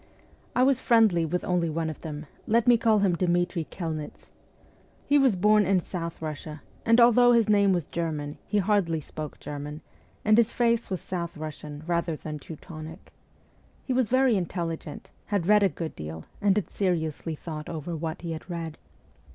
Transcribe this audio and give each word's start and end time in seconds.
I 0.55 0.63
was 0.63 0.79
friendly 0.79 1.25
with 1.27 1.43
only 1.43 1.69
one 1.69 1.87
of 1.87 2.01
them: 2.01 2.25
let 2.47 2.65
me 2.65 2.75
call 2.75 2.97
him 2.97 3.15
Dmitri 3.15 3.65
Kelnitz. 3.65 4.31
He 5.05 5.19
was 5.19 5.35
born 5.35 5.63
in 5.63 5.79
South 5.79 6.19
Eussia, 6.21 6.61
and, 6.87 6.99
although 6.99 7.33
his 7.33 7.47
name 7.47 7.71
was 7.71 7.85
German, 7.85 8.39
he 8.47 8.57
hardly 8.57 8.99
spoke 8.99 9.39
German, 9.39 9.81
and 10.25 10.39
his 10.39 10.51
face 10.51 10.89
was 10.89 11.01
South 11.01 11.37
Russian 11.37 11.83
rather 11.85 12.15
than 12.15 12.39
Teutonic. 12.39 13.13
He 13.83 13.93
was 13.93 14.09
very 14.09 14.35
intelligent, 14.37 15.11
had 15.27 15.45
read 15.45 15.61
a 15.61 15.69
great 15.69 15.95
deal, 15.95 16.25
and 16.41 16.57
had 16.57 16.71
seriously 16.71 17.35
thought 17.35 17.69
over 17.69 17.95
what 17.95 18.23
he 18.23 18.31
had 18.31 18.49
read. 18.49 18.79